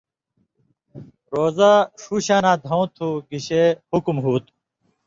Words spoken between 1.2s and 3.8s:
روزہ سو شاناں دھؤں تُھو گِشے